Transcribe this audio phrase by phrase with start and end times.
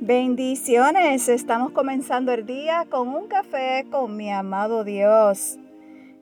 [0.00, 5.58] Bendiciones, estamos comenzando el día con un café con mi amado Dios.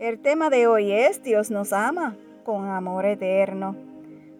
[0.00, 3.76] El tema de hoy es Dios nos ama con amor eterno.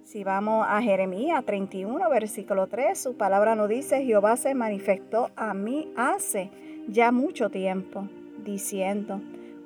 [0.02, 5.54] Si vamos a Jeremías 31, versículo 3, su palabra nos dice, Jehová se manifestó a
[5.54, 6.50] mí hace
[6.88, 8.08] ya mucho tiempo,
[8.44, 9.20] diciendo,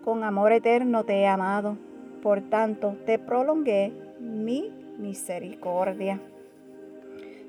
[0.05, 1.79] con amor eterno te he amado,
[2.23, 6.21] por tanto te prolongué mi misericordia.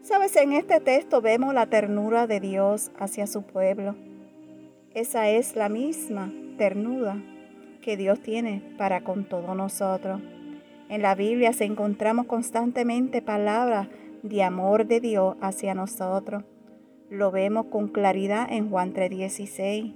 [0.06, 3.96] Sabes, en este texto vemos la ternura de Dios hacia su pueblo.
[4.94, 7.18] Esa es la misma ternura
[7.82, 10.22] que Dios tiene para con todos nosotros.
[10.90, 13.88] En la Biblia se encontramos constantemente palabras
[14.22, 16.44] de amor de Dios hacia nosotros.
[17.10, 19.92] Lo vemos con claridad en Juan 3:16,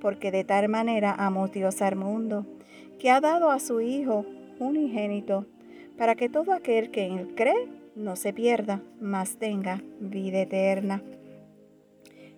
[0.00, 2.46] porque de tal manera amó Dios al mundo,
[2.98, 4.24] que ha dado a su Hijo
[4.58, 5.44] unigénito,
[5.98, 11.02] para que todo aquel que en él cree no se pierda, mas tenga vida eterna.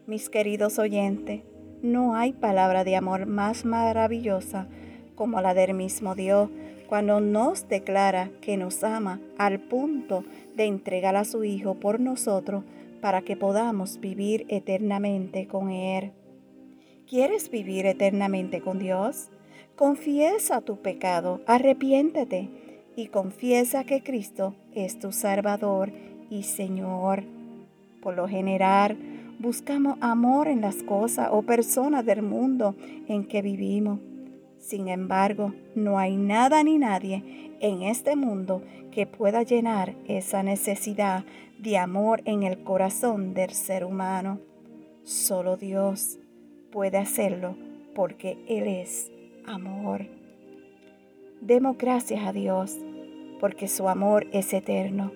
[0.07, 1.43] Mis queridos oyentes,
[1.83, 4.69] no hay palabra de amor más maravillosa
[5.15, 6.49] como la del mismo Dios
[6.89, 10.25] cuando nos declara que nos ama al punto
[10.57, 12.65] de entregar a su Hijo por nosotros
[13.01, 16.13] para que podamos vivir eternamente con Él.
[17.09, 19.31] ¿Quieres vivir eternamente con Dios?
[19.77, 22.51] Confiesa tu pecado, arrepiéntete
[22.97, 25.93] y confiesa que Cristo es tu Salvador
[26.31, 27.25] y Señor.
[28.03, 28.97] Por lo general,
[29.39, 32.75] buscamos amor en las cosas o personas del mundo
[33.09, 34.01] en que vivimos.
[34.59, 37.23] Sin embargo, no hay nada ni nadie
[37.61, 41.25] en este mundo que pueda llenar esa necesidad
[41.59, 44.41] de amor en el corazón del ser humano.
[45.05, 46.19] Solo Dios
[46.71, 47.57] puede hacerlo
[47.95, 49.11] porque Él es
[49.47, 50.22] amor.
[51.43, 52.79] Demos gracias a Dios
[53.41, 55.11] porque su amor es eterno.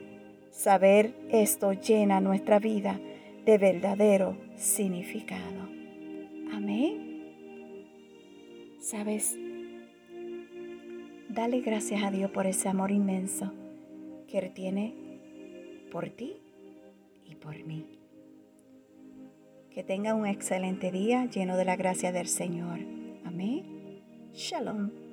[0.51, 2.99] Saber esto llena nuestra vida
[3.45, 5.69] de verdadero significado.
[6.53, 7.29] Amén.
[8.81, 9.39] Sabes,
[11.29, 13.53] dale gracias a Dios por ese amor inmenso
[14.27, 14.95] que Él tiene
[15.93, 16.39] por ti
[17.25, 17.87] y por mí.
[19.71, 22.81] Que tenga un excelente día lleno de la gracia del Señor.
[23.25, 24.03] Amén.
[24.33, 25.06] Shalom.